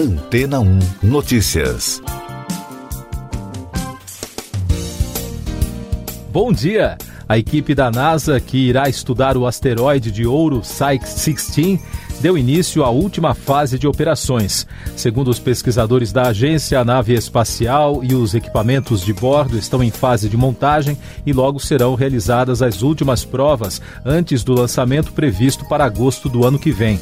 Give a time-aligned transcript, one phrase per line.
[0.00, 2.00] Antena 1 Notícias.
[6.32, 6.96] Bom dia!
[7.28, 11.78] A equipe da NASA, que irá estudar o asteroide de ouro Psyche-16,
[12.18, 14.66] deu início à última fase de operações.
[14.96, 19.90] Segundo os pesquisadores da agência, a nave espacial e os equipamentos de bordo estão em
[19.90, 25.84] fase de montagem e logo serão realizadas as últimas provas antes do lançamento previsto para
[25.84, 26.98] agosto do ano que vem.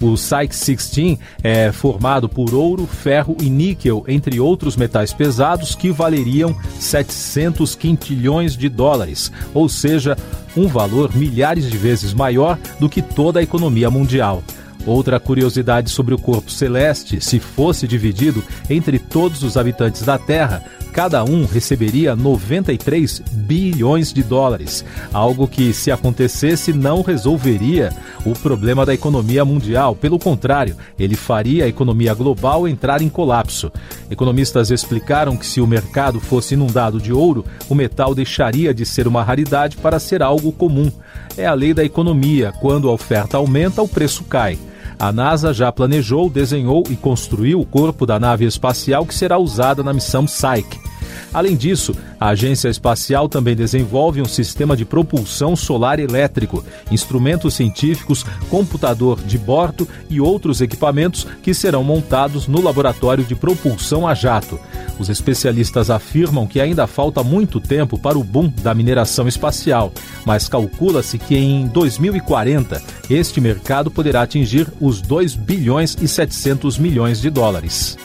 [0.00, 5.90] O Psyche 16 é formado por ouro, ferro e níquel, entre outros metais pesados que
[5.90, 10.16] valeriam 700 quintilhões de dólares, ou seja,
[10.56, 14.42] um valor milhares de vezes maior do que toda a economia mundial.
[14.86, 20.62] Outra curiosidade sobre o corpo celeste, se fosse dividido entre todos os habitantes da Terra,
[20.96, 24.82] cada um receberia 93 bilhões de dólares,
[25.12, 27.92] algo que, se acontecesse, não resolveria
[28.24, 29.94] o problema da economia mundial.
[29.94, 33.70] Pelo contrário, ele faria a economia global entrar em colapso.
[34.10, 39.06] Economistas explicaram que, se o mercado fosse inundado de ouro, o metal deixaria de ser
[39.06, 40.90] uma raridade para ser algo comum.
[41.36, 44.58] É a lei da economia: quando a oferta aumenta, o preço cai.
[44.98, 49.82] A NASA já planejou, desenhou e construiu o corpo da nave espacial que será usada
[49.82, 50.86] na missão Psyche.
[51.32, 58.24] Além disso, a agência espacial também desenvolve um sistema de propulsão solar elétrico, instrumentos científicos,
[58.48, 64.58] computador de bordo e outros equipamentos que serão montados no laboratório de propulsão a jato.
[64.98, 69.92] Os especialistas afirmam que ainda falta muito tempo para o boom da mineração espacial,
[70.24, 77.20] mas calcula-se que em 2040 este mercado poderá atingir os 2 bilhões e 700 milhões
[77.20, 77.96] de dólares.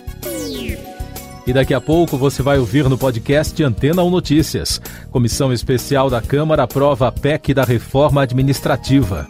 [1.51, 4.81] E daqui a pouco você vai ouvir no podcast Antena 1 Notícias.
[5.11, 9.27] Comissão Especial da Câmara aprova a PEC da reforma administrativa.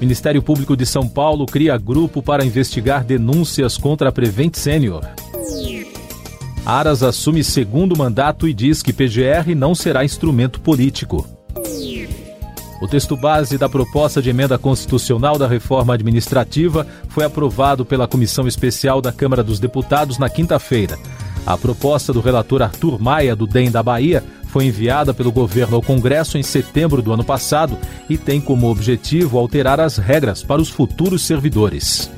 [0.00, 5.04] Ministério Público de São Paulo cria grupo para investigar denúncias contra a Prevent Senior.
[6.66, 11.24] Aras assume segundo mandato e diz que PGR não será instrumento político.
[12.84, 18.46] O texto base da proposta de emenda constitucional da reforma administrativa foi aprovado pela Comissão
[18.46, 20.98] Especial da Câmara dos Deputados na quinta-feira.
[21.46, 25.82] A proposta do relator Arthur Maia, do DEM da Bahia, foi enviada pelo governo ao
[25.82, 30.68] Congresso em setembro do ano passado e tem como objetivo alterar as regras para os
[30.68, 32.10] futuros servidores.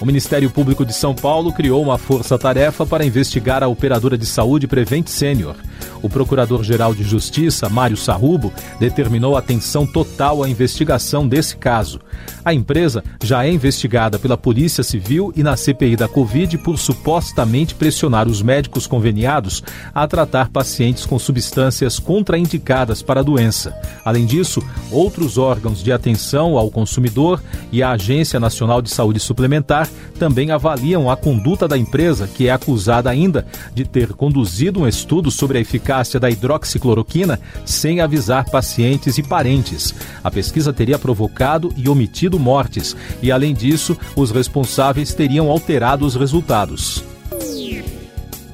[0.00, 4.68] O Ministério Público de São Paulo criou uma força-tarefa para investigar a operadora de saúde
[4.68, 5.56] Prevent Senior.
[6.06, 11.98] O Procurador-Geral de Justiça, Mário Sarrubo, determinou atenção total à investigação desse caso.
[12.44, 17.74] A empresa já é investigada pela Polícia Civil e na CPI da Covid por supostamente
[17.74, 23.74] pressionar os médicos conveniados a tratar pacientes com substâncias contraindicadas para a doença.
[24.04, 24.62] Além disso,
[24.92, 29.88] outros órgãos de atenção ao consumidor e a Agência Nacional de Saúde Suplementar
[30.20, 35.32] também avaliam a conduta da empresa, que é acusada ainda de ter conduzido um estudo
[35.32, 39.94] sobre a eficácia da hidroxicloroquina sem avisar pacientes e parentes.
[40.22, 46.14] A pesquisa teria provocado e omitido mortes, e além disso, os responsáveis teriam alterado os
[46.14, 47.04] resultados.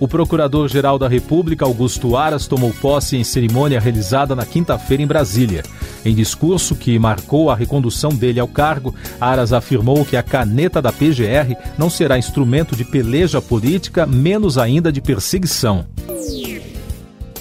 [0.02, 5.62] O Procurador-Geral da República, Augusto Aras, tomou posse em cerimônia realizada na quinta-feira em Brasília.
[6.04, 10.90] Em discurso que marcou a recondução dele ao cargo, Aras afirmou que a caneta da
[10.90, 15.86] PGR não será instrumento de peleja política, menos ainda de perseguição.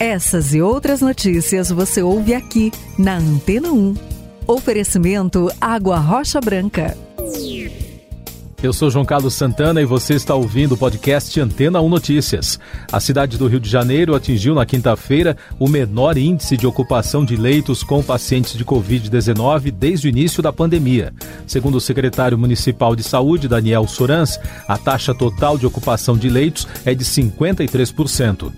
[0.02, 3.94] Essas e outras notícias você ouve aqui na Antena 1.
[4.48, 6.98] Oferecimento Água Rocha Branca.
[8.64, 12.60] Eu sou João Carlos Santana e você está ouvindo o podcast Antena 1 Notícias.
[12.92, 17.36] A cidade do Rio de Janeiro atingiu na quinta-feira o menor índice de ocupação de
[17.36, 21.14] leitos com pacientes de Covid-19 desde o início da pandemia.
[21.46, 26.68] Segundo o secretário municipal de saúde, Daniel Sorans, a taxa total de ocupação de leitos
[26.86, 28.52] é de 53%.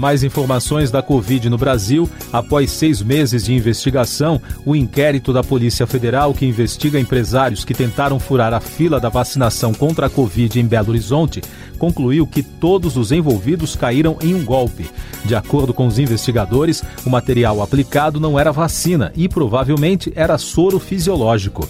[0.00, 2.08] Mais informações da Covid no Brasil.
[2.32, 8.18] Após seis meses de investigação, o inquérito da Polícia Federal, que investiga empresários que tentaram
[8.18, 11.42] furar a fila da vacinação contra a Covid em Belo Horizonte,
[11.78, 14.88] concluiu que todos os envolvidos caíram em um golpe.
[15.22, 20.78] De acordo com os investigadores, o material aplicado não era vacina e provavelmente era soro
[20.78, 21.68] fisiológico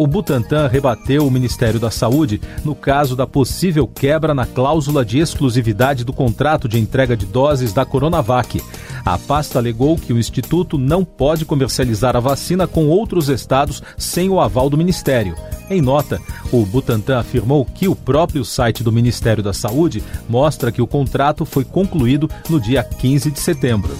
[0.00, 5.18] o Butantan rebateu o Ministério da Saúde no caso da possível quebra na cláusula de
[5.18, 8.62] exclusividade do contrato de entrega de doses da Coronavac.
[9.04, 14.30] A pasta alegou que o Instituto não pode comercializar a vacina com outros estados sem
[14.30, 15.36] o aval do Ministério.
[15.68, 16.18] Em nota,
[16.50, 21.44] o Butantan afirmou que o próprio site do Ministério da Saúde mostra que o contrato
[21.44, 23.94] foi concluído no dia 15 de setembro.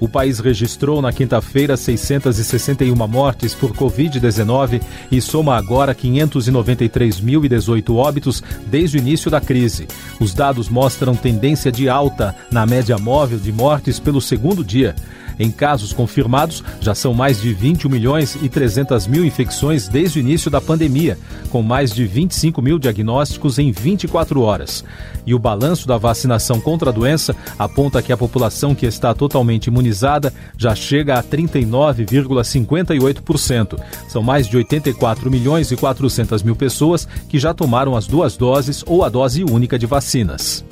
[0.00, 4.80] O país registrou na quinta-feira 661 mortes por Covid-19
[5.12, 9.86] e soma agora 593.018 óbitos desde o início da crise.
[10.18, 14.96] Os dados mostram tendência de alta na média móvel de mortes pelo segundo dia.
[15.40, 20.20] Em casos confirmados, já são mais de 21 milhões e 300 mil infecções desde o
[20.20, 21.16] início da pandemia,
[21.48, 24.84] com mais de 25 mil diagnósticos em 24 horas.
[25.24, 29.68] E o balanço da vacinação contra a doença aponta que a população que está totalmente
[29.68, 33.80] imunizada já chega a 39,58%.
[34.08, 38.84] São mais de 84 milhões e 400 mil pessoas que já tomaram as duas doses
[38.86, 40.62] ou a dose única de vacinas.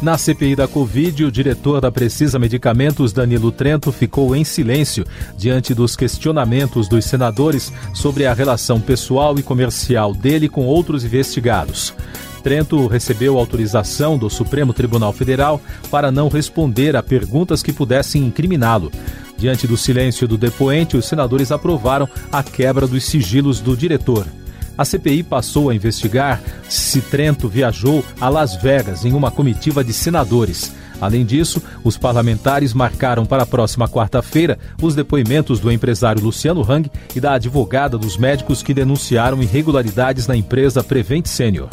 [0.00, 5.04] Na CPI da Covid, o diretor da Precisa Medicamentos, Danilo Trento, ficou em silêncio
[5.36, 11.92] diante dos questionamentos dos senadores sobre a relação pessoal e comercial dele com outros investigados.
[12.44, 15.60] Trento recebeu autorização do Supremo Tribunal Federal
[15.90, 18.92] para não responder a perguntas que pudessem incriminá-lo.
[19.36, 24.24] Diante do silêncio do depoente, os senadores aprovaram a quebra dos sigilos do diretor.
[24.78, 29.92] A CPI passou a investigar se Trento viajou a Las Vegas em uma comitiva de
[29.92, 30.72] senadores.
[31.00, 36.88] Além disso, os parlamentares marcaram para a próxima quarta-feira os depoimentos do empresário Luciano Hang
[37.14, 41.68] e da advogada dos médicos que denunciaram irregularidades na empresa Prevent Senior.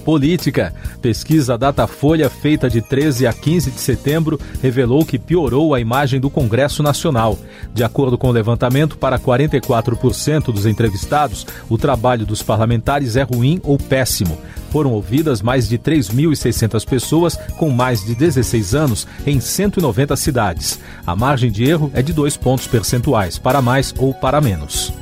[0.00, 0.74] Política.
[1.00, 6.28] Pesquisa Datafolha, feita de 13 a 15 de setembro, revelou que piorou a imagem do
[6.28, 7.38] Congresso Nacional.
[7.72, 13.60] De acordo com o levantamento, para 44% dos entrevistados, o trabalho dos parlamentares é ruim
[13.62, 14.38] ou péssimo.
[14.70, 20.78] Foram ouvidas mais de 3.600 pessoas com mais de 16 anos em 190 cidades.
[21.06, 24.92] A margem de erro é de dois pontos percentuais, para mais ou para menos.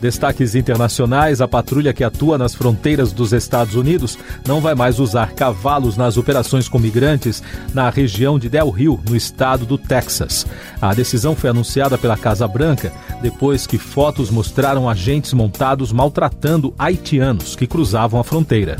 [0.00, 5.32] Destaques internacionais: a patrulha que atua nas fronteiras dos Estados Unidos não vai mais usar
[5.32, 10.46] cavalos nas operações com migrantes na região de Del Rio, no estado do Texas.
[10.80, 17.56] A decisão foi anunciada pela Casa Branca depois que fotos mostraram agentes montados maltratando haitianos
[17.56, 18.76] que cruzavam a fronteira.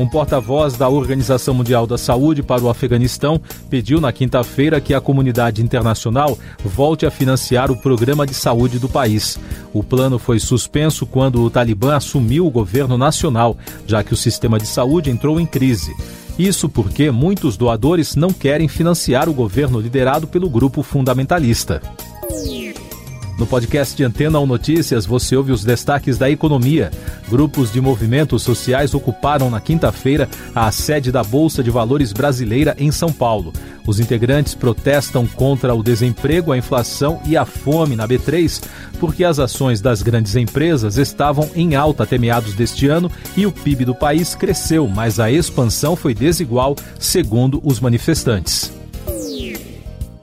[0.00, 3.38] Um porta-voz da Organização Mundial da Saúde para o Afeganistão
[3.68, 8.88] pediu na quinta-feira que a comunidade internacional volte a financiar o programa de saúde do
[8.88, 9.38] país.
[9.74, 14.58] O plano foi suspenso quando o Talibã assumiu o governo nacional, já que o sistema
[14.58, 15.94] de saúde entrou em crise.
[16.38, 21.82] Isso porque muitos doadores não querem financiar o governo liderado pelo grupo fundamentalista.
[23.40, 26.90] No podcast de Antena 1 Notícias, você ouve os destaques da economia.
[27.26, 32.92] Grupos de movimentos sociais ocuparam na quinta-feira a sede da Bolsa de Valores brasileira em
[32.92, 33.50] São Paulo.
[33.86, 38.62] Os integrantes protestam contra o desemprego, a inflação e a fome na B3,
[39.00, 43.52] porque as ações das grandes empresas estavam em alta até meados deste ano e o
[43.52, 48.79] PIB do país cresceu, mas a expansão foi desigual, segundo os manifestantes.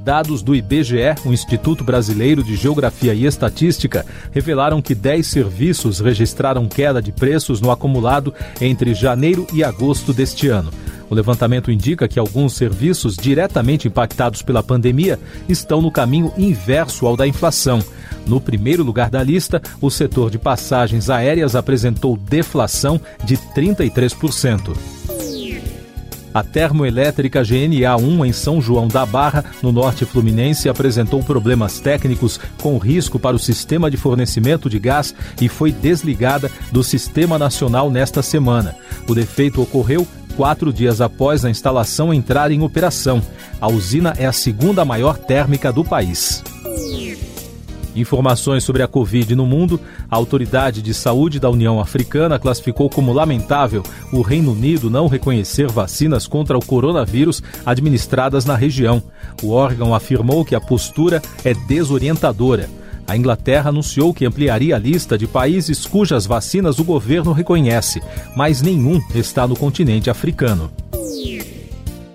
[0.07, 6.65] Dados do IBGE, o Instituto Brasileiro de Geografia e Estatística, revelaram que 10 serviços registraram
[6.65, 10.71] queda de preços no acumulado entre janeiro e agosto deste ano.
[11.09, 15.19] O levantamento indica que alguns serviços diretamente impactados pela pandemia
[15.49, 17.83] estão no caminho inverso ao da inflação.
[18.25, 24.96] No primeiro lugar da lista, o setor de passagens aéreas apresentou deflação de 33%.
[26.37, 32.77] A termoelétrica GNA1 em São João da Barra, no norte fluminense, apresentou problemas técnicos com
[32.77, 38.21] risco para o sistema de fornecimento de gás e foi desligada do Sistema Nacional nesta
[38.21, 38.75] semana.
[39.07, 43.19] O defeito ocorreu quatro dias após a instalação entrar em operação.
[43.59, 46.43] A usina é a segunda maior térmica do país.
[47.99, 53.11] Informações sobre a Covid no mundo, a Autoridade de Saúde da União Africana classificou como
[53.11, 53.81] lamentável
[54.13, 59.01] o Reino Unido não reconhecer vacinas contra o coronavírus administradas na região.
[59.41, 62.69] O órgão afirmou que a postura é desorientadora.
[63.07, 67.99] A Inglaterra anunciou que ampliaria a lista de países cujas vacinas o governo reconhece,
[68.35, 70.69] mas nenhum está no continente africano.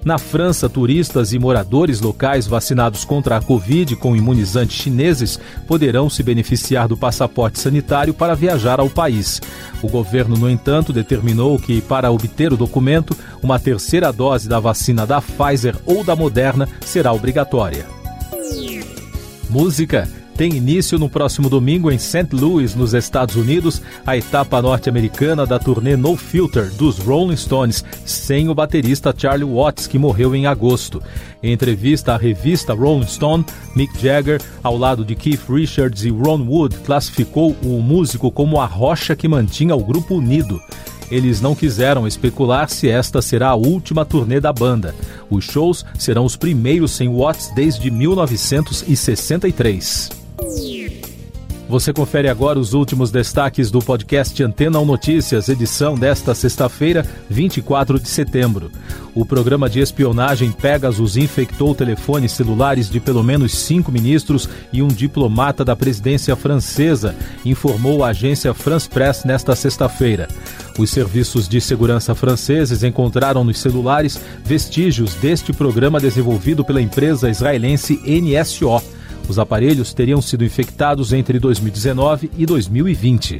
[0.04, 6.22] Na França, turistas e moradores locais vacinados contra a Covid com imunizantes chineses poderão se
[6.24, 9.40] beneficiar do passaporte sanitário para viajar ao país.
[9.80, 15.06] O governo, no entanto, determinou que, para obter o documento, uma terceira dose da vacina
[15.06, 17.86] da Pfizer ou da Moderna será obrigatória.
[19.48, 22.28] Música tem início no próximo domingo em St.
[22.32, 28.48] Louis, nos Estados Unidos, a etapa norte-americana da turnê No Filter dos Rolling Stones, sem
[28.48, 31.02] o baterista Charlie Watts, que morreu em agosto.
[31.42, 33.44] Em entrevista à revista Rolling Stone,
[33.76, 38.64] Mick Jagger, ao lado de Keith Richards e Ron Wood, classificou o músico como a
[38.64, 40.58] rocha que mantinha o grupo unido.
[41.10, 44.94] eles não quiseram especular se esta será a última turnê da banda.
[45.28, 50.21] Os shows serão os primeiros sem Watts desde 1963.
[51.72, 57.98] Você confere agora os últimos destaques do podcast Antena 1 Notícias, edição desta sexta-feira, 24
[57.98, 58.70] de setembro.
[59.14, 64.88] O programa de espionagem Pegasus infectou telefones celulares de pelo menos cinco ministros e um
[64.88, 70.28] diplomata da presidência francesa, informou a agência France Press nesta sexta-feira.
[70.78, 77.98] Os serviços de segurança franceses encontraram nos celulares vestígios deste programa desenvolvido pela empresa israelense
[78.06, 79.01] NSO.
[79.28, 83.38] Os aparelhos teriam sido infectados entre 2019 e 2020.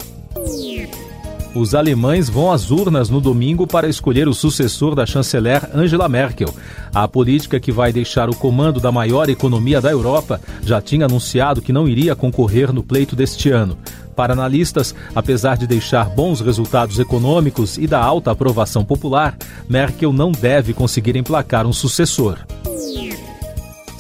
[1.54, 6.48] Os alemães vão às urnas no domingo para escolher o sucessor da chanceler Angela Merkel.
[6.94, 11.60] A política que vai deixar o comando da maior economia da Europa já tinha anunciado
[11.60, 13.76] que não iria concorrer no pleito deste ano.
[14.16, 19.36] Para analistas, apesar de deixar bons resultados econômicos e da alta aprovação popular,
[19.68, 22.38] Merkel não deve conseguir emplacar um sucessor.